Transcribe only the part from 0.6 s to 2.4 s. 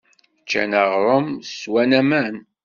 aɣrum, swan aman.